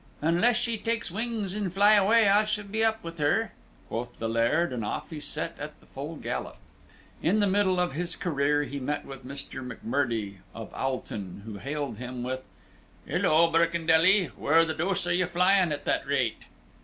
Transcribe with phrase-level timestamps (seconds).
[0.23, 3.51] "Unless she take wings and fly away, I shall be up with her,"
[3.87, 6.57] quoth the Laird, and off he set at the full gallop.
[7.21, 9.61] In the middle of his career he met with Mr.
[9.61, 12.47] McMurdie, of Aulton, who hailed him with,
[13.05, 14.31] "Hilloa, Birkendelly!
[14.35, 16.45] Where the deuce are you flying at that rate?"